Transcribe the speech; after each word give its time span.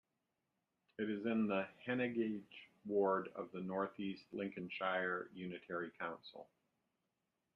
It 0.97 1.11
is 1.11 1.27
in 1.27 1.45
the 1.45 1.67
Heneage 1.85 2.71
ward 2.85 3.27
of 3.35 3.51
the 3.51 3.61
North 3.61 3.99
East 3.99 4.23
Lincolnshire 4.33 5.29
Unitary 5.35 5.91
Council. 5.99 6.47